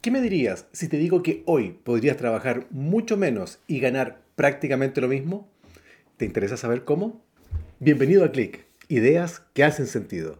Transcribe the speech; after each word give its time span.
¿Qué 0.00 0.12
me 0.12 0.20
dirías 0.20 0.66
si 0.70 0.86
te 0.86 0.96
digo 0.96 1.24
que 1.24 1.42
hoy 1.44 1.76
podrías 1.82 2.16
trabajar 2.16 2.68
mucho 2.70 3.16
menos 3.16 3.58
y 3.66 3.80
ganar 3.80 4.22
prácticamente 4.36 5.00
lo 5.00 5.08
mismo? 5.08 5.50
¿Te 6.16 6.24
interesa 6.24 6.56
saber 6.56 6.84
cómo? 6.84 7.20
Bienvenido 7.80 8.24
a 8.24 8.30
Click, 8.30 8.64
ideas 8.86 9.42
que 9.54 9.64
hacen 9.64 9.88
sentido. 9.88 10.38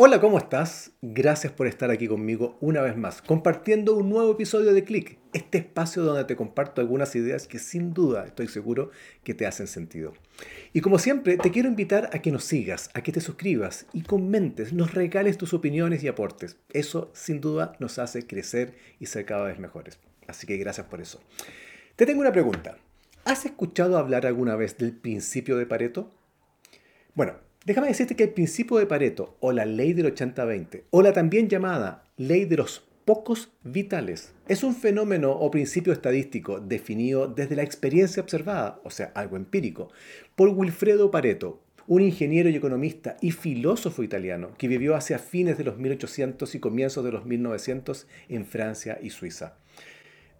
Hola, 0.00 0.20
¿cómo 0.20 0.38
estás? 0.38 0.92
Gracias 1.02 1.52
por 1.52 1.66
estar 1.66 1.90
aquí 1.90 2.06
conmigo 2.06 2.56
una 2.60 2.82
vez 2.82 2.96
más, 2.96 3.20
compartiendo 3.20 3.96
un 3.96 4.08
nuevo 4.08 4.30
episodio 4.30 4.72
de 4.72 4.84
Click, 4.84 5.18
este 5.32 5.58
espacio 5.58 6.04
donde 6.04 6.22
te 6.22 6.36
comparto 6.36 6.80
algunas 6.80 7.16
ideas 7.16 7.48
que 7.48 7.58
sin 7.58 7.94
duda 7.94 8.24
estoy 8.24 8.46
seguro 8.46 8.92
que 9.24 9.34
te 9.34 9.44
hacen 9.44 9.66
sentido. 9.66 10.14
Y 10.72 10.82
como 10.82 11.00
siempre, 11.00 11.36
te 11.36 11.50
quiero 11.50 11.68
invitar 11.68 12.10
a 12.12 12.20
que 12.20 12.30
nos 12.30 12.44
sigas, 12.44 12.90
a 12.94 13.02
que 13.02 13.10
te 13.10 13.20
suscribas 13.20 13.86
y 13.92 14.02
comentes, 14.02 14.72
nos 14.72 14.94
regales 14.94 15.36
tus 15.36 15.52
opiniones 15.52 16.04
y 16.04 16.06
aportes. 16.06 16.58
Eso 16.72 17.10
sin 17.12 17.40
duda 17.40 17.72
nos 17.80 17.98
hace 17.98 18.24
crecer 18.24 18.76
y 19.00 19.06
ser 19.06 19.24
cada 19.24 19.46
vez 19.46 19.58
mejores. 19.58 19.98
Así 20.28 20.46
que 20.46 20.58
gracias 20.58 20.86
por 20.86 21.00
eso. 21.00 21.20
Te 21.96 22.06
tengo 22.06 22.20
una 22.20 22.30
pregunta. 22.30 22.78
¿Has 23.24 23.46
escuchado 23.46 23.98
hablar 23.98 24.26
alguna 24.26 24.54
vez 24.54 24.78
del 24.78 24.92
principio 24.92 25.56
de 25.56 25.66
Pareto? 25.66 26.14
Bueno, 27.16 27.47
Déjame 27.64 27.88
decirte 27.88 28.16
que 28.16 28.24
el 28.24 28.30
principio 28.30 28.78
de 28.78 28.86
Pareto, 28.86 29.36
o 29.40 29.52
la 29.52 29.66
ley 29.66 29.92
del 29.92 30.14
80-20, 30.14 30.84
o 30.90 31.02
la 31.02 31.12
también 31.12 31.48
llamada 31.48 32.04
ley 32.16 32.44
de 32.44 32.56
los 32.56 32.88
pocos 33.04 33.50
vitales, 33.62 34.32
es 34.48 34.62
un 34.62 34.74
fenómeno 34.74 35.32
o 35.32 35.50
principio 35.50 35.92
estadístico 35.92 36.60
definido 36.60 37.26
desde 37.26 37.56
la 37.56 37.62
experiencia 37.62 38.22
observada, 38.22 38.80
o 38.84 38.90
sea, 38.90 39.12
algo 39.14 39.36
empírico, 39.36 39.90
por 40.36 40.50
Wilfredo 40.50 41.10
Pareto, 41.10 41.60
un 41.86 42.02
ingeniero 42.02 42.50
y 42.50 42.56
economista 42.56 43.16
y 43.22 43.30
filósofo 43.30 44.02
italiano 44.02 44.50
que 44.58 44.68
vivió 44.68 44.94
hacia 44.94 45.18
fines 45.18 45.56
de 45.56 45.64
los 45.64 45.78
1800 45.78 46.54
y 46.54 46.60
comienzos 46.60 47.02
de 47.02 47.12
los 47.12 47.24
1900 47.24 48.06
en 48.28 48.44
Francia 48.44 48.98
y 49.02 49.08
Suiza. 49.08 49.56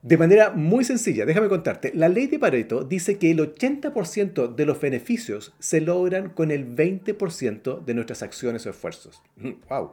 De 0.03 0.17
manera 0.17 0.51
muy 0.51 0.85
sencilla, 0.85 1.27
déjame 1.27 1.49
contarte, 1.49 1.91
la 1.93 2.09
ley 2.09 2.29
de 2.29 2.39
Pareto 2.39 2.85
dice 2.85 3.19
que 3.19 3.33
el 3.33 3.39
80% 3.39 4.55
de 4.55 4.65
los 4.65 4.81
beneficios 4.81 5.55
se 5.59 5.81
logran 5.81 6.31
con 6.31 6.53
el 6.53 6.77
20% 6.77 7.85
de 7.85 7.95
nuestras 7.95 8.23
acciones 8.23 8.65
o 8.65 8.71
esfuerzos. 8.71 9.23
¡Wow! 9.69 9.93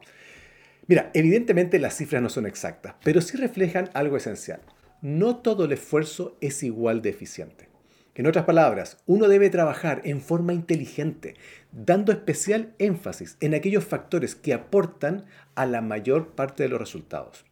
Mira, 0.87 1.09
evidentemente 1.15 1.79
las 1.79 1.97
cifras 1.97 2.21
no 2.21 2.29
son 2.29 2.45
exactas, 2.45 2.93
pero 3.03 3.19
sí 3.19 3.35
reflejan 3.37 3.89
algo 3.93 4.15
esencial. 4.15 4.61
No 5.01 5.37
todo 5.37 5.65
el 5.65 5.71
esfuerzo 5.71 6.37
es 6.39 6.61
igual 6.61 7.01
de 7.01 7.09
eficiente. 7.09 7.67
En 8.13 8.27
otras 8.27 8.45
palabras, 8.45 8.97
uno 9.07 9.27
debe 9.27 9.49
trabajar 9.49 10.01
en 10.05 10.21
forma 10.21 10.53
inteligente, 10.53 11.33
dando 11.71 12.11
especial 12.11 12.75
énfasis 12.77 13.37
en 13.41 13.55
aquellos 13.55 13.83
factores 13.83 14.35
que 14.35 14.53
aportan 14.53 15.25
a 15.55 15.65
la 15.65 15.81
mayor 15.81 16.35
parte 16.35 16.63
de 16.63 16.69
los 16.69 16.79
resultados. 16.79 17.45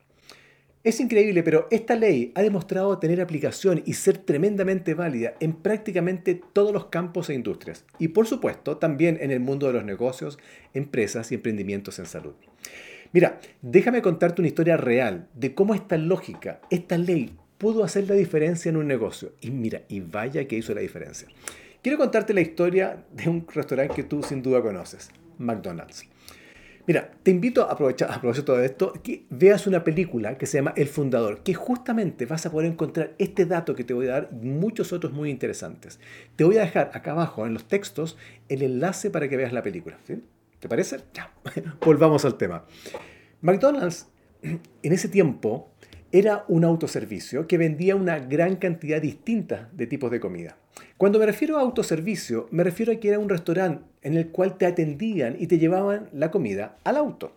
Es 0.84 1.00
increíble, 1.00 1.44
pero 1.44 1.70
esta 1.72 1.96
ley 1.96 2.34
ha 2.36 2.42
demostrado 2.42 3.00
tener 3.00 3.22
aplicación 3.22 3.82
y 3.86 3.94
ser 3.94 4.18
tremendamente 4.18 4.94
válida 4.94 5.34
en 5.40 5.54
prácticamente 5.54 6.42
todos 6.52 6.74
los 6.74 6.88
campos 6.88 7.30
e 7.30 7.34
industrias. 7.34 7.86
Y 8.00 8.10
por 8.10 8.28
supuesto, 8.28 8.76
también 8.76 9.18
en 9.22 9.32
el 9.32 9.40
mundo 9.40 9.68
de 9.68 9.74
los 9.74 9.86
negocios, 9.86 10.38
empresas 10.74 11.32
y 11.32 11.36
emprendimientos 11.36 12.00
en 12.00 12.06
salud. 12.06 12.34
Mira, 13.14 13.40
déjame 13.62 14.02
contarte 14.02 14.42
una 14.42 14.50
historia 14.50 14.76
real 14.76 15.30
de 15.34 15.56
cómo 15.56 15.74
esta 15.74 15.96
lógica, 15.98 16.60
esta 16.70 16.98
ley, 16.98 17.34
pudo 17.58 17.86
hacer 17.86 18.10
la 18.10 18.16
diferencia 18.16 18.68
en 18.68 18.76
un 18.76 18.88
negocio. 18.88 19.32
Y 19.40 19.52
mira, 19.52 19.84
y 19.88 20.02
vaya 20.02 20.46
que 20.50 20.58
hizo 20.58 20.74
la 20.74 20.82
diferencia. 20.82 21.30
Quiero 21.82 21.98
contarte 21.98 22.34
la 22.34 22.42
historia 22.42 23.06
de 23.14 23.30
un 23.30 23.48
restaurante 23.48 23.96
que 23.96 24.04
tú 24.04 24.22
sin 24.22 24.42
duda 24.42 24.62
conoces, 24.62 25.12
McDonald's. 25.38 26.06
Mira, 26.86 27.12
te 27.24 27.32
invito 27.32 27.64
a 27.64 27.72
aprovechar, 27.72 28.12
aprovechar 28.12 28.44
todo 28.44 28.62
esto, 28.62 28.92
que 29.02 29.26
veas 29.30 29.68
una 29.68 29.86
película 29.86 30.38
que 30.38 30.46
se 30.46 30.58
llama 30.58 30.74
El 30.76 30.88
Fundador, 30.88 31.42
que 31.42 31.54
justamente 31.54 32.26
vas 32.26 32.46
a 32.46 32.52
poder 32.52 32.70
encontrar 32.70 33.14
este 33.20 33.46
dato 33.46 33.74
que 33.74 33.86
te 33.86 33.94
voy 33.94 34.08
a 34.08 34.12
dar 34.12 34.30
y 34.42 34.50
muchos 34.50 34.92
otros 34.92 35.14
muy 35.14 35.30
interesantes. 35.30 36.02
Te 36.36 36.44
voy 36.44 36.58
a 36.58 36.62
dejar 36.62 36.92
acá 36.94 37.12
abajo 37.12 37.46
en 37.46 37.54
los 37.54 37.70
textos 37.70 38.18
el 38.50 38.64
enlace 38.64 39.10
para 39.12 39.30
que 39.30 39.38
veas 39.38 39.54
la 39.54 39.64
película. 39.64 39.98
¿Te 40.60 40.68
parece? 40.68 40.98
Ya, 41.14 41.34
volvamos 41.86 42.26
al 42.26 42.36
tema. 42.36 42.66
McDonald's 43.40 44.08
en 44.42 44.60
ese 44.82 45.08
tiempo 45.08 45.72
era 46.12 46.44
un 46.50 46.66
autoservicio 46.66 47.48
que 47.48 47.58
vendía 47.58 47.96
una 47.96 48.20
gran 48.20 48.58
cantidad 48.58 49.02
distinta 49.02 49.70
de 49.72 49.88
tipos 49.88 50.12
de 50.12 50.20
comida. 50.20 50.58
Cuando 51.04 51.20
me 51.20 51.26
refiero 51.26 51.58
a 51.58 51.62
autoservicio, 51.62 52.48
me 52.52 52.64
refiero 52.64 52.94
a 52.94 52.96
que 52.96 53.10
era 53.10 53.20
un 53.20 53.28
restaurante 53.28 53.84
en 54.04 54.16
el 54.16 54.30
cual 54.30 54.58
te 54.58 54.66
atendían 54.66 55.36
y 55.38 55.48
te 55.48 55.60
llevaban 55.60 56.08
la 56.14 56.32
comida 56.32 56.78
al 56.86 56.96
auto. 56.96 57.36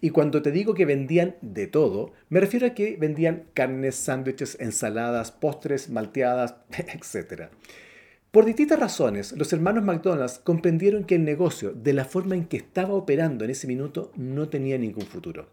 Y 0.00 0.10
cuando 0.10 0.42
te 0.42 0.52
digo 0.52 0.74
que 0.74 0.84
vendían 0.84 1.34
de 1.40 1.66
todo, 1.66 2.12
me 2.28 2.38
refiero 2.38 2.68
a 2.68 2.70
que 2.70 2.96
vendían 2.96 3.46
carnes, 3.52 3.96
sándwiches, 3.96 4.58
ensaladas, 4.60 5.32
postres, 5.32 5.90
malteadas, 5.90 6.54
etc. 6.70 7.48
Por 8.30 8.44
distintas 8.44 8.78
razones, 8.78 9.32
los 9.32 9.52
hermanos 9.52 9.82
McDonald's 9.82 10.38
comprendieron 10.38 11.02
que 11.02 11.16
el 11.16 11.24
negocio, 11.24 11.72
de 11.72 11.94
la 11.94 12.04
forma 12.04 12.36
en 12.36 12.44
que 12.44 12.58
estaba 12.58 12.94
operando 12.94 13.44
en 13.44 13.50
ese 13.50 13.66
minuto, 13.66 14.12
no 14.14 14.48
tenía 14.50 14.78
ningún 14.78 15.06
futuro. 15.06 15.48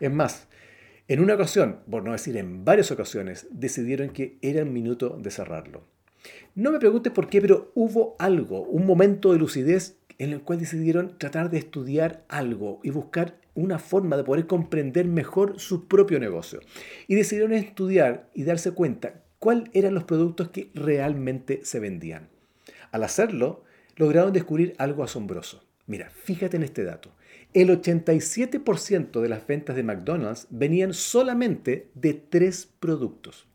Es 0.00 0.10
más, 0.10 0.48
en 1.08 1.20
una 1.20 1.34
ocasión, 1.34 1.80
por 1.90 2.04
no 2.04 2.12
decir 2.12 2.38
en 2.38 2.64
varias 2.64 2.90
ocasiones, 2.90 3.48
decidieron 3.50 4.08
que 4.14 4.38
era 4.40 4.60
el 4.60 4.70
minuto 4.70 5.18
de 5.20 5.30
cerrarlo. 5.30 5.92
No 6.54 6.70
me 6.70 6.78
preguntes 6.78 7.12
por 7.12 7.28
qué, 7.28 7.40
pero 7.40 7.72
hubo 7.74 8.16
algo, 8.18 8.62
un 8.62 8.86
momento 8.86 9.32
de 9.32 9.38
lucidez 9.38 9.96
en 10.18 10.32
el 10.32 10.42
cual 10.42 10.60
decidieron 10.60 11.18
tratar 11.18 11.50
de 11.50 11.58
estudiar 11.58 12.24
algo 12.28 12.80
y 12.82 12.90
buscar 12.90 13.40
una 13.54 13.78
forma 13.78 14.16
de 14.16 14.24
poder 14.24 14.46
comprender 14.46 15.06
mejor 15.06 15.58
su 15.58 15.88
propio 15.88 16.20
negocio. 16.20 16.60
Y 17.06 17.14
decidieron 17.14 17.52
estudiar 17.52 18.28
y 18.34 18.44
darse 18.44 18.72
cuenta 18.72 19.22
cuáles 19.38 19.70
eran 19.72 19.94
los 19.94 20.04
productos 20.04 20.50
que 20.50 20.70
realmente 20.74 21.60
se 21.64 21.80
vendían. 21.80 22.28
Al 22.92 23.02
hacerlo, 23.02 23.64
lograron 23.96 24.32
descubrir 24.32 24.74
algo 24.78 25.02
asombroso. 25.02 25.64
Mira, 25.86 26.10
fíjate 26.10 26.56
en 26.56 26.62
este 26.62 26.84
dato. 26.84 27.10
El 27.52 27.68
87% 27.68 29.20
de 29.20 29.28
las 29.28 29.46
ventas 29.46 29.76
de 29.76 29.82
McDonald's 29.82 30.46
venían 30.50 30.94
solamente 30.94 31.90
de 31.94 32.14
tres 32.14 32.68
productos. 32.78 33.46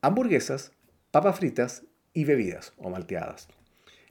Hamburguesas, 0.00 0.72
papas 1.10 1.38
fritas 1.38 1.84
y 2.14 2.24
bebidas 2.24 2.72
o 2.78 2.90
malteadas. 2.90 3.48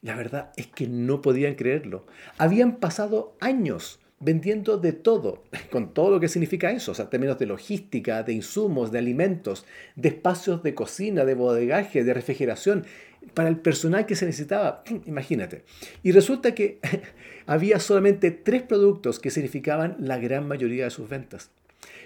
La 0.01 0.15
verdad 0.15 0.51
es 0.55 0.67
que 0.67 0.87
no 0.87 1.21
podían 1.21 1.55
creerlo. 1.55 2.05
Habían 2.37 2.77
pasado 2.77 3.35
años 3.41 3.99
vendiendo 4.19 4.77
de 4.77 4.93
todo, 4.93 5.43
con 5.71 5.93
todo 5.93 6.11
lo 6.11 6.19
que 6.19 6.27
significa 6.27 6.71
eso, 6.71 6.91
o 6.91 6.95
sea, 6.95 7.09
términos 7.09 7.39
de 7.39 7.45
logística, 7.45 8.23
de 8.23 8.33
insumos, 8.33 8.91
de 8.91 8.99
alimentos, 8.99 9.65
de 9.95 10.09
espacios 10.09 10.63
de 10.63 10.73
cocina, 10.73 11.25
de 11.25 11.35
bodegaje, 11.35 12.03
de 12.03 12.13
refrigeración, 12.13 12.85
para 13.33 13.49
el 13.49 13.57
personal 13.57 14.05
que 14.05 14.15
se 14.15 14.25
necesitaba, 14.25 14.83
imagínate. 15.05 15.63
Y 16.03 16.11
resulta 16.11 16.55
que 16.55 16.79
había 17.45 17.79
solamente 17.79 18.31
tres 18.31 18.61
productos 18.63 19.19
que 19.19 19.31
significaban 19.31 19.95
la 19.99 20.17
gran 20.17 20.47
mayoría 20.47 20.85
de 20.85 20.91
sus 20.91 21.09
ventas. 21.09 21.51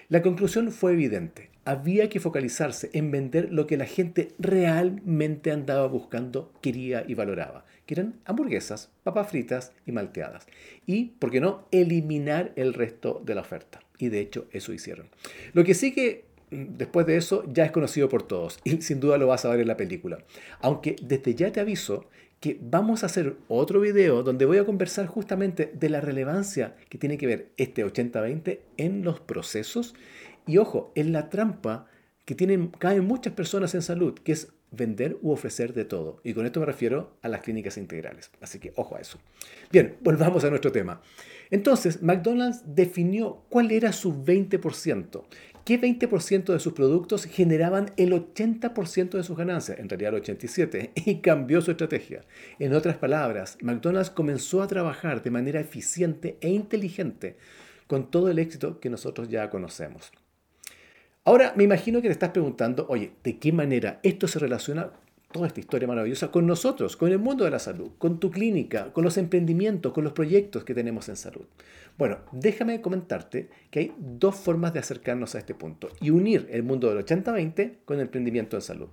La 0.09 0.21
conclusión 0.21 0.71
fue 0.71 0.93
evidente. 0.93 1.49
Había 1.65 2.09
que 2.09 2.19
focalizarse 2.19 2.89
en 2.93 3.09
vender 3.09 3.51
lo 3.51 3.67
que 3.67 3.77
la 3.77 3.85
gente 3.85 4.29
realmente 4.37 5.51
andaba 5.51 5.87
buscando, 5.87 6.51
quería 6.61 7.05
y 7.07 7.13
valoraba, 7.13 7.65
que 7.85 7.93
eran 7.93 8.15
hamburguesas, 8.25 8.91
papas 9.03 9.29
fritas 9.29 9.71
y 9.85 9.93
malteadas. 9.93 10.45
Y, 10.85 11.05
¿por 11.19 11.31
qué 11.31 11.39
no?, 11.39 11.67
eliminar 11.71 12.51
el 12.57 12.73
resto 12.73 13.21
de 13.25 13.35
la 13.35 13.41
oferta. 13.41 13.79
Y 13.97 14.09
de 14.09 14.19
hecho 14.19 14.45
eso 14.51 14.73
hicieron. 14.73 15.07
Lo 15.53 15.63
que 15.63 15.73
sí 15.73 15.93
que 15.93 16.25
mm, 16.51 16.75
después 16.77 17.05
de 17.07 17.15
eso 17.15 17.45
ya 17.47 17.63
es 17.63 17.71
conocido 17.71 18.09
por 18.09 18.23
todos 18.23 18.59
y 18.65 18.81
sin 18.81 18.99
duda 18.99 19.17
lo 19.17 19.27
vas 19.27 19.45
a 19.45 19.49
ver 19.49 19.61
en 19.61 19.67
la 19.67 19.77
película. 19.77 20.19
Aunque 20.59 20.97
desde 21.01 21.33
ya 21.33 21.51
te 21.51 21.61
aviso 21.61 22.09
que 22.43 22.59
vamos 22.61 23.03
a 23.03 23.05
hacer 23.05 23.37
otro 23.47 23.79
video 23.79 24.21
donde 24.21 24.43
voy 24.43 24.57
a 24.57 24.65
conversar 24.65 25.07
justamente 25.07 25.71
de 25.73 25.87
la 25.87 26.01
relevancia 26.01 26.75
que 26.89 26.97
tiene 26.97 27.17
que 27.17 27.25
ver 27.25 27.53
este 27.55 27.85
80-20 27.85 28.59
en 28.75 29.05
los 29.05 29.21
procesos 29.21 29.95
y 30.45 30.57
ojo, 30.57 30.91
en 30.95 31.13
la 31.13 31.29
trampa 31.29 31.87
que 32.25 32.35
tienen, 32.35 32.67
caen 32.67 33.05
muchas 33.05 33.31
personas 33.31 33.73
en 33.75 33.81
salud, 33.81 34.15
que 34.15 34.33
es 34.33 34.49
vender 34.71 35.17
u 35.21 35.31
ofrecer 35.31 35.73
de 35.73 35.85
todo. 35.85 36.19
Y 36.25 36.33
con 36.33 36.45
esto 36.45 36.59
me 36.59 36.65
refiero 36.65 37.15
a 37.21 37.29
las 37.29 37.43
clínicas 37.43 37.77
integrales. 37.77 38.29
Así 38.41 38.59
que 38.59 38.73
ojo 38.75 38.97
a 38.97 38.99
eso. 38.99 39.19
Bien, 39.71 39.95
volvamos 40.01 40.43
a 40.43 40.49
nuestro 40.49 40.73
tema. 40.73 41.01
Entonces, 41.49 42.01
McDonald's 42.01 42.63
definió 42.65 43.45
cuál 43.47 43.71
era 43.71 43.93
su 43.93 44.21
20%, 44.21 45.23
¿Qué 45.65 45.79
20% 45.79 46.51
de 46.51 46.59
sus 46.59 46.73
productos 46.73 47.23
generaban 47.23 47.91
el 47.95 48.11
80% 48.11 49.11
de 49.11 49.23
sus 49.23 49.37
ganancias? 49.37 49.79
En 49.79 49.87
realidad 49.87 50.13
el 50.13 50.21
87%, 50.21 50.91
y 51.05 51.21
cambió 51.21 51.61
su 51.61 51.71
estrategia. 51.71 52.25
En 52.59 52.73
otras 52.73 52.97
palabras, 52.97 53.57
McDonald's 53.61 54.09
comenzó 54.09 54.61
a 54.61 54.67
trabajar 54.67 55.23
de 55.23 55.31
manera 55.31 55.61
eficiente 55.61 56.37
e 56.41 56.49
inteligente 56.49 57.37
con 57.87 58.11
todo 58.11 58.29
el 58.29 58.39
éxito 58.39 58.81
que 58.81 58.89
nosotros 58.89 59.29
ya 59.29 59.49
conocemos. 59.49 60.11
Ahora, 61.23 61.53
me 61.55 61.63
imagino 61.63 62.01
que 62.01 62.09
te 62.09 62.13
estás 62.13 62.31
preguntando, 62.31 62.85
oye, 62.89 63.13
¿de 63.23 63.39
qué 63.39 63.53
manera 63.53 64.01
esto 64.03 64.27
se 64.27 64.39
relaciona 64.39 64.91
toda 65.33 65.47
esta 65.47 65.59
historia 65.59 65.89
maravillosa 65.89 66.31
con 66.31 66.47
nosotros, 66.47 66.95
con 66.95 67.11
el 67.11 67.19
mundo 67.19 67.43
de 67.43 67.51
la 67.51 67.59
salud, 67.59 67.91
con 67.97 68.21
tu 68.21 68.31
clínica, 68.31 68.93
con 68.93 69.03
los 69.03 69.17
emprendimientos, 69.17 69.91
con 69.91 70.05
los 70.05 70.13
proyectos 70.13 70.63
que 70.63 70.73
tenemos 70.73 71.09
en 71.09 71.17
salud. 71.17 71.45
Bueno, 71.97 72.19
déjame 72.31 72.79
comentarte 72.79 73.49
que 73.69 73.79
hay 73.79 73.95
dos 73.97 74.35
formas 74.35 74.71
de 74.73 74.79
acercarnos 74.79 75.35
a 75.35 75.39
este 75.39 75.53
punto 75.53 75.89
y 75.99 76.11
unir 76.11 76.47
el 76.51 76.63
mundo 76.63 76.89
del 76.89 77.05
80-20 77.05 77.79
con 77.83 77.97
el 77.97 78.03
emprendimiento 78.03 78.55
en 78.55 78.61
salud. 78.61 78.87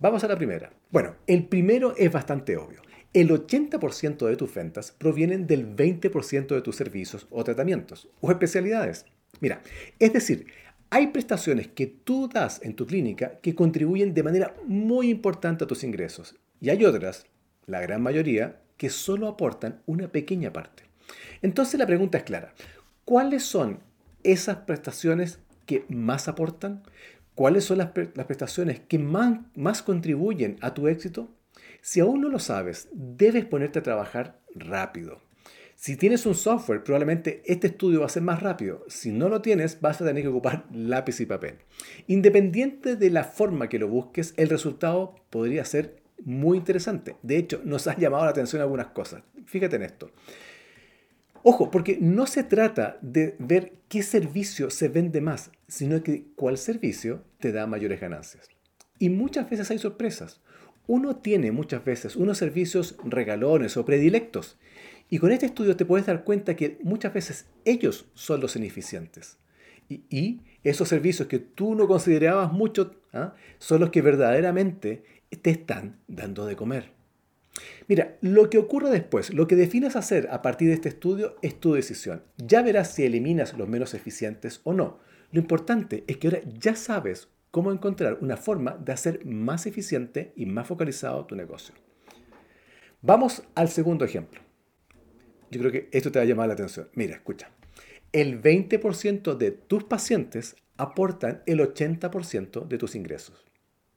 Vamos 0.00 0.24
a 0.24 0.28
la 0.28 0.36
primera. 0.36 0.72
Bueno, 0.90 1.16
el 1.26 1.44
primero 1.44 1.94
es 1.98 2.10
bastante 2.10 2.56
obvio. 2.56 2.80
El 3.12 3.28
80% 3.28 4.26
de 4.26 4.36
tus 4.36 4.54
ventas 4.54 4.92
provienen 4.92 5.46
del 5.46 5.76
20% 5.76 6.46
de 6.46 6.62
tus 6.62 6.76
servicios 6.76 7.26
o 7.30 7.44
tratamientos 7.44 8.08
o 8.20 8.30
especialidades. 8.30 9.04
Mira, 9.40 9.60
es 9.98 10.12
decir, 10.12 10.46
hay 10.92 11.06
prestaciones 11.06 11.68
que 11.68 11.86
tú 11.86 12.28
das 12.28 12.60
en 12.62 12.76
tu 12.76 12.86
clínica 12.86 13.38
que 13.40 13.54
contribuyen 13.54 14.12
de 14.12 14.22
manera 14.22 14.54
muy 14.66 15.08
importante 15.08 15.64
a 15.64 15.66
tus 15.66 15.84
ingresos 15.84 16.36
y 16.60 16.68
hay 16.68 16.84
otras, 16.84 17.24
la 17.64 17.80
gran 17.80 18.02
mayoría, 18.02 18.60
que 18.76 18.90
solo 18.90 19.26
aportan 19.26 19.80
una 19.86 20.08
pequeña 20.08 20.52
parte. 20.52 20.82
Entonces 21.40 21.80
la 21.80 21.86
pregunta 21.86 22.18
es 22.18 22.24
clara. 22.24 22.52
¿Cuáles 23.06 23.42
son 23.42 23.80
esas 24.22 24.58
prestaciones 24.58 25.38
que 25.64 25.86
más 25.88 26.28
aportan? 26.28 26.82
¿Cuáles 27.34 27.64
son 27.64 27.78
las, 27.78 27.88
prestaciones 27.88 28.80
que 28.80 28.98
más, 28.98 29.82
contribuyen 29.82 30.58
a 30.60 30.74
tu 30.74 30.88
éxito? 30.88 31.30
Si 31.80 32.00
aún 32.00 32.20
no 32.20 32.28
lo 32.28 32.38
sabes, 32.38 32.90
debes 32.92 33.46
ponerte 33.46 33.78
a 33.78 33.82
trabajar 33.82 34.38
rápido. 34.54 35.22
Si 35.82 35.96
tienes 35.96 36.26
un 36.26 36.36
software, 36.36 36.84
probablemente 36.84 37.42
este 37.44 37.66
estudio 37.66 37.98
va 37.98 38.06
a 38.06 38.08
ser 38.08 38.22
más 38.22 38.40
rápido. 38.40 38.84
Si 38.86 39.10
no 39.10 39.28
lo 39.28 39.42
tienes, 39.42 39.80
vas 39.80 40.00
a 40.00 40.04
tener 40.04 40.22
que 40.22 40.28
ocupar 40.28 40.64
lápiz 40.72 41.18
y 41.18 41.26
papel. 41.26 41.56
Independiente 42.06 42.94
de 42.94 43.10
la 43.10 43.24
forma 43.24 43.68
que 43.68 43.80
lo 43.80 43.88
busques, 43.88 44.32
el 44.36 44.48
resultado 44.48 45.16
podría 45.28 45.64
ser 45.64 45.96
muy 46.24 46.58
interesante. 46.58 47.16
De 47.24 47.36
hecho, 47.36 47.62
nos 47.64 47.88
ha 47.88 47.96
llamado 47.96 48.24
la 48.24 48.30
atención 48.30 48.62
algunas 48.62 48.90
cosas. 48.90 49.24
Fíjate 49.46 49.74
en 49.74 49.82
esto. 49.82 50.12
Ojo, 51.42 51.68
porque 51.72 51.98
no 52.00 52.28
se 52.28 52.44
trata 52.44 52.98
de 53.02 53.34
ver 53.40 53.72
qué 53.88 54.04
servicio 54.04 54.70
se 54.70 54.86
vende 54.86 55.20
más, 55.20 55.50
sino 55.66 56.00
que 56.04 56.26
cuál 56.36 56.58
servicio 56.58 57.24
te 57.40 57.50
da 57.50 57.66
mayores 57.66 58.00
ganancias. 58.00 58.48
Y 59.00 59.08
muchas 59.08 59.50
veces 59.50 59.68
hay 59.72 59.80
sorpresas. 59.80 60.42
Uno 60.86 61.16
tiene 61.16 61.50
muchas 61.50 61.84
veces 61.84 62.14
unos 62.14 62.38
servicios 62.38 62.96
regalones 63.04 63.76
o 63.76 63.84
predilectos 63.84 64.58
y 65.12 65.18
con 65.18 65.30
este 65.30 65.44
estudio 65.44 65.76
te 65.76 65.84
puedes 65.84 66.06
dar 66.06 66.24
cuenta 66.24 66.56
que 66.56 66.78
muchas 66.82 67.12
veces 67.12 67.44
ellos 67.66 68.06
son 68.14 68.40
los 68.40 68.56
ineficientes. 68.56 69.36
Y, 69.86 70.40
esos 70.64 70.88
servicios 70.88 71.28
que 71.28 71.38
tú 71.38 71.74
no 71.74 71.86
considerabas 71.86 72.50
mucho 72.50 72.94
¿ah? 73.12 73.34
son 73.58 73.82
los 73.82 73.90
que 73.90 74.00
verdaderamente 74.00 75.04
te 75.42 75.50
están 75.50 75.98
dando 76.08 76.46
de 76.46 76.56
comer. 76.56 76.92
Mira, 77.88 78.16
lo 78.22 78.48
que 78.48 78.56
ocurre 78.56 78.88
después, 78.88 79.34
lo 79.34 79.46
que 79.46 79.54
defines 79.54 79.96
hacer 79.96 80.30
a 80.30 80.40
partir 80.40 80.68
de 80.68 80.74
este 80.76 80.88
estudio 80.88 81.36
es 81.42 81.60
tu 81.60 81.74
decisión. 81.74 82.22
Ya 82.38 82.62
verás 82.62 82.94
si 82.94 83.04
eliminas 83.04 83.52
los 83.58 83.68
menos 83.68 83.92
eficientes 83.92 84.62
o 84.64 84.72
no. 84.72 84.98
Lo 85.30 85.40
importante 85.40 86.04
es 86.06 86.16
que 86.16 86.28
ahora 86.28 86.40
ya 86.58 86.74
sabes 86.74 87.28
cómo 87.50 87.70
encontrar 87.70 88.16
una 88.22 88.38
forma 88.38 88.78
de 88.82 88.92
hacer 88.92 89.26
más 89.26 89.66
eficiente 89.66 90.32
y 90.36 90.46
más 90.46 90.66
focalizado 90.66 91.26
tu 91.26 91.36
negocio. 91.36 91.74
Vamos 93.02 93.42
al 93.54 93.68
segundo 93.68 94.06
ejemplo. 94.06 94.40
Yo 95.52 95.60
creo 95.60 95.70
que 95.70 95.88
esto 95.92 96.10
te 96.10 96.18
va 96.18 96.22
a 96.22 96.26
llamar 96.26 96.48
la 96.48 96.54
atención. 96.54 96.88
Mira, 96.94 97.14
escucha. 97.14 97.50
El 98.10 98.40
20% 98.40 99.36
de 99.36 99.50
tus 99.50 99.84
pacientes 99.84 100.56
aportan 100.78 101.42
el 101.44 101.60
80% 101.60 102.66
de 102.66 102.78
tus 102.78 102.94
ingresos. 102.94 103.44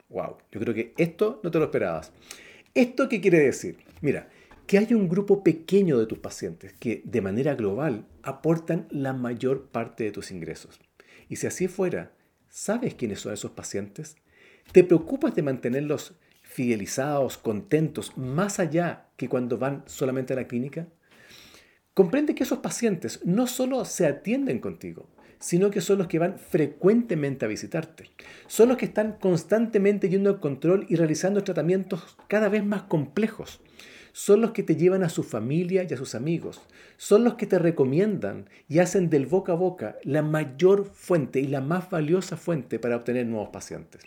Wow, 0.10 0.38
yo 0.52 0.60
creo 0.60 0.74
que 0.74 0.94
esto 0.98 1.40
no 1.44 1.52
te 1.52 1.60
lo 1.60 1.66
esperabas. 1.66 2.12
¿Esto 2.74 3.08
qué 3.08 3.22
quiere 3.22 3.40
decir? 3.40 3.78
Mira, 4.02 4.28
que 4.68 4.78
hay 4.78 4.94
un 4.94 5.08
grupo 5.08 5.44
pequeño 5.44 5.98
de 5.98 6.08
tus 6.08 6.20
pacientes 6.20 6.74
que 6.74 7.02
de 7.06 7.22
manera 7.22 7.56
global 7.56 8.06
aportan 8.22 8.88
la 8.90 9.14
mayor 9.14 9.68
parte 9.68 10.04
de 10.04 10.12
tus 10.12 10.32
ingresos. 10.32 10.82
Y 11.30 11.38
si 11.38 11.48
así 11.48 11.70
fuera, 11.70 12.12
¿sabes 12.50 12.96
quiénes 12.96 13.22
son 13.22 13.34
esos 13.34 13.52
pacientes? 13.52 14.18
¿Te 14.74 14.84
preocupas 14.84 15.34
de 15.36 15.42
mantenerlos 15.42 16.16
fidelizados, 16.42 17.38
contentos, 17.38 18.18
más 18.18 18.60
allá 18.60 19.08
que 19.16 19.30
cuando 19.30 19.58
van 19.58 19.84
solamente 19.86 20.34
a 20.34 20.36
la 20.36 20.48
clínica? 20.48 20.90
Comprende 21.96 22.36
que 22.36 22.44
esos 22.44 22.60
pacientes 22.60 23.22
no 23.24 23.48
solo 23.48 23.86
se 23.86 24.06
atienden 24.06 24.60
contigo, 24.60 25.08
sino 25.40 25.72
que 25.72 25.80
son 25.80 25.98
los 25.98 26.08
que 26.08 26.20
van 26.20 26.38
frecuentemente 26.38 27.46
a 27.46 27.48
visitarte. 27.48 28.12
Son 28.48 28.68
los 28.68 28.76
que 28.76 28.84
están 28.84 29.14
constantemente 29.14 30.10
yendo 30.10 30.30
al 30.30 30.42
control 30.42 30.86
y 30.90 30.98
realizando 30.98 31.42
tratamientos 31.46 32.18
cada 32.28 32.50
vez 32.50 32.66
más 32.66 32.84
complejos. 32.84 33.62
Son 34.12 34.42
los 34.42 34.52
que 34.52 34.62
te 34.62 34.76
llevan 34.76 35.04
a 35.04 35.10
su 35.10 35.24
familia 35.24 35.88
y 35.90 35.94
a 35.94 35.98
sus 35.98 36.16
amigos. 36.16 36.62
Son 36.98 37.24
los 37.24 37.36
que 37.36 37.48
te 37.48 37.60
recomiendan 37.60 38.50
y 38.68 38.80
hacen 38.80 39.10
del 39.10 39.26
boca 39.26 39.54
a 39.54 39.56
boca 39.56 39.96
la 40.04 40.22
mayor 40.22 40.84
fuente 40.94 41.40
y 41.40 41.48
la 41.48 41.62
más 41.62 41.90
valiosa 41.90 42.36
fuente 42.36 42.78
para 42.78 42.98
obtener 42.98 43.26
nuevos 43.26 43.52
pacientes. 43.54 44.04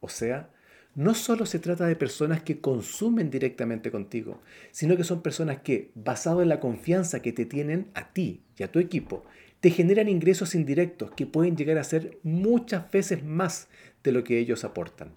O 0.00 0.10
sea, 0.10 0.50
no 0.94 1.14
solo 1.14 1.46
se 1.46 1.58
trata 1.58 1.86
de 1.86 1.96
personas 1.96 2.42
que 2.42 2.60
consumen 2.60 3.30
directamente 3.30 3.90
contigo, 3.90 4.42
sino 4.72 4.96
que 4.96 5.04
son 5.04 5.22
personas 5.22 5.60
que, 5.60 5.90
basado 5.94 6.42
en 6.42 6.48
la 6.48 6.60
confianza 6.60 7.22
que 7.22 7.32
te 7.32 7.46
tienen 7.46 7.88
a 7.94 8.12
ti 8.12 8.42
y 8.58 8.62
a 8.62 8.70
tu 8.70 8.78
equipo, 8.78 9.24
te 9.60 9.70
generan 9.70 10.08
ingresos 10.08 10.54
indirectos 10.54 11.12
que 11.12 11.24
pueden 11.24 11.56
llegar 11.56 11.78
a 11.78 11.84
ser 11.84 12.18
muchas 12.22 12.90
veces 12.90 13.24
más 13.24 13.68
de 14.02 14.12
lo 14.12 14.24
que 14.24 14.38
ellos 14.38 14.64
aportan. 14.64 15.12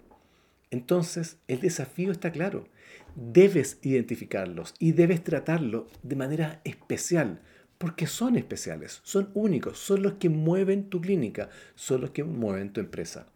Entonces, 0.70 1.38
el 1.48 1.60
desafío 1.60 2.12
está 2.12 2.32
claro. 2.32 2.68
Debes 3.14 3.78
identificarlos 3.82 4.74
y 4.78 4.92
debes 4.92 5.24
tratarlos 5.24 5.84
de 6.02 6.16
manera 6.16 6.60
especial, 6.64 7.40
porque 7.78 8.06
son 8.06 8.36
especiales, 8.36 9.00
son 9.02 9.30
únicos, 9.34 9.78
son 9.78 10.02
los 10.02 10.14
que 10.14 10.28
mueven 10.28 10.88
tu 10.88 11.00
clínica, 11.00 11.50
son 11.74 12.00
los 12.00 12.10
que 12.10 12.24
mueven 12.24 12.72
tu 12.72 12.80
empresa. 12.80 13.26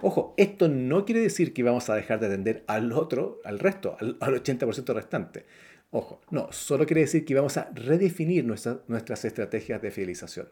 Ojo, 0.00 0.34
esto 0.36 0.68
no 0.68 1.04
quiere 1.04 1.20
decir 1.20 1.52
que 1.52 1.62
vamos 1.62 1.90
a 1.90 1.94
dejar 1.94 2.20
de 2.20 2.26
atender 2.26 2.64
al 2.66 2.92
otro, 2.92 3.40
al 3.44 3.58
resto, 3.58 3.96
al, 4.00 4.18
80% 4.18 4.94
restante. 4.94 5.46
Ojo, 5.90 6.20
no, 6.30 6.52
solo 6.52 6.86
quiere 6.86 7.02
decir 7.02 7.24
que 7.24 7.34
vamos 7.34 7.56
a 7.56 7.70
redefinir 7.74 8.44
nuestras 8.44 9.24
estrategias 9.24 9.82
de 9.82 9.90
fidelización. 9.90 10.48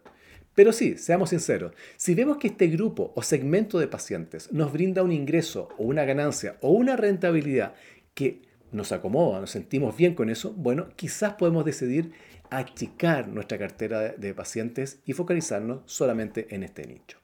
Pero 0.55 0.73
sí, 0.73 0.97
seamos 0.99 1.31
sinceros, 1.31 1.73
si 1.97 2.15
vemos 2.15 2.39
que 2.39 2.49
este 2.49 2.67
grupo 2.67 3.13
o 3.15 3.23
segmento 3.23 3.79
de 3.79 3.87
pacientes 3.87 4.53
nos 4.53 4.73
brinda 4.73 5.05
un 5.05 5.13
ingreso 5.13 5.69
o 5.79 5.85
una 5.85 6.05
ganancia 6.05 6.57
o 6.61 6.73
una 6.73 6.97
rentabilidad 6.97 7.75
que 8.15 8.43
nos 8.73 8.91
acomoda, 8.91 9.41
nos 9.41 9.51
sentimos 9.51 9.97
bien 9.97 10.17
con 10.17 10.31
eso, 10.31 10.53
bueno, 10.53 10.89
quizás 10.97 11.35
podemos 11.35 11.65
decidir 11.65 12.11
achicar 12.51 13.29
nuestra 13.29 13.59
cartera 13.59 14.13
de 14.13 14.35
pacientes 14.35 15.01
y 15.05 15.13
focalizarnos 15.13 15.83
solamente 15.87 16.53
en 16.55 16.65
este 16.65 16.87
nicho. 16.87 17.19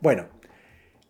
Bueno, 0.00 0.28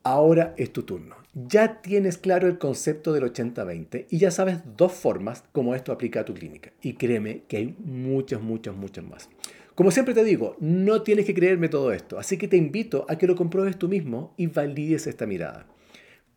Ahora 0.03 0.55
es 0.57 0.73
tu 0.73 0.85
turno. 0.85 1.17
Ya 1.35 1.83
tienes 1.83 2.17
claro 2.17 2.49
el 2.49 2.59
concepto 2.59 3.13
del 3.13 3.25
80-20 3.25 4.07
y 4.09 4.19
ya 4.19 4.31
sabes 4.31 4.61
dos 4.77 4.93
formas 4.93 5.45
como 5.53 5.75
esto 5.75 5.93
aplica 5.93 6.21
a 6.21 6.25
tu 6.25 6.33
clínica. 6.33 6.73
Y 6.81 6.95
créeme 6.95 7.43
que 7.47 7.59
hay 7.59 7.77
muchas, 7.79 8.41
muchas, 8.41 8.75
muchas 8.75 9.05
más. 9.05 9.29
Como 9.75 9.91
siempre 9.91 10.15
te 10.15 10.25
digo, 10.25 10.57
no 10.59 11.03
tienes 11.03 11.27
que 11.27 11.35
creerme 11.35 11.69
todo 11.69 11.93
esto, 11.93 12.19
así 12.19 12.37
que 12.39 12.49
te 12.49 12.57
invito 12.57 13.07
a 13.09 13.17
que 13.17 13.27
lo 13.27 13.37
compruebes 13.37 13.79
tú 13.79 13.89
mismo 13.89 14.35
y 14.37 14.47
valides 14.47 15.07
esta 15.07 15.27
mirada. 15.27 15.67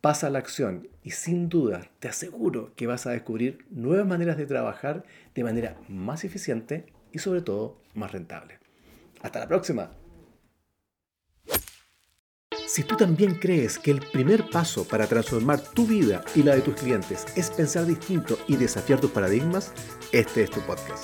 Pasa 0.02 0.28
a 0.28 0.30
la 0.30 0.40
acción 0.40 0.90
y 1.02 1.12
sin 1.12 1.48
duda 1.48 1.90
te 2.00 2.10
aseguro 2.10 2.74
que 2.76 2.88
vas 2.88 3.08
a 3.08 3.12
descubrir 3.12 3.66
nuevas 3.70 4.06
maneras 4.06 4.38
de 4.38 4.46
trabajar 4.46 5.06
de 5.36 5.44
manera 5.44 5.78
más 5.88 6.26
eficiente 6.26 6.86
y 7.14 7.20
sobre 7.20 7.42
todo 7.42 7.78
más 7.94 8.12
rentable. 8.12 8.60
Hasta 9.22 9.40
la 9.40 9.48
próxima. 9.48 10.03
Si 12.74 12.82
tú 12.84 12.98
también 12.98 13.36
crees 13.36 13.78
que 13.78 13.92
el 13.92 14.00
primer 14.00 14.50
paso 14.50 14.84
para 14.84 15.06
transformar 15.06 15.62
tu 15.62 15.86
vida 15.86 16.26
y 16.34 16.42
la 16.42 16.56
de 16.56 16.62
tus 16.62 16.74
clientes 16.74 17.24
es 17.36 17.52
pensar 17.52 17.86
distinto 17.86 18.36
y 18.48 18.56
desafiar 18.56 19.00
tus 19.00 19.12
paradigmas, 19.12 19.72
este 20.12 20.42
es 20.42 20.50
tu 20.50 20.60
podcast. 20.62 21.04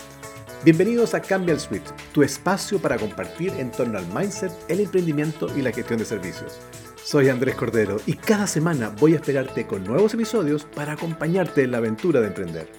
Bienvenidos 0.66 1.14
a 1.14 1.22
Cambia 1.22 1.54
el 1.54 1.60
Switch, 1.60 1.84
tu 2.12 2.24
espacio 2.24 2.80
para 2.80 2.98
compartir 2.98 3.54
en 3.60 3.72
torno 3.72 4.00
al 4.00 4.08
mindset, 4.08 4.52
el 4.68 4.80
emprendimiento 4.80 5.48
y 5.56 5.62
la 5.62 5.72
gestión 5.72 6.00
de 6.00 6.06
servicios. 6.06 6.60
Soy 7.04 7.30
Andrés 7.30 7.54
Cordero 7.54 7.98
y 8.08 8.14
cada 8.14 8.48
semana 8.48 8.90
voy 9.00 9.14
a 9.14 9.18
esperarte 9.18 9.68
con 9.68 9.84
nuevos 9.84 10.16
episodios 10.16 10.66
para 10.66 10.94
acompañarte 10.94 11.66
en 11.66 11.72
la 11.74 11.78
aventura 11.78 12.20
de 12.20 12.28
emprender. 12.30 12.79